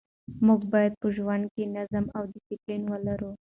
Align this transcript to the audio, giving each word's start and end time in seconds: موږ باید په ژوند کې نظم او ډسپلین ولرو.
موږ 0.45 0.61
باید 0.73 0.93
په 1.01 1.07
ژوند 1.15 1.43
کې 1.53 1.63
نظم 1.75 2.05
او 2.15 2.23
ډسپلین 2.33 2.81
ولرو. 2.89 3.29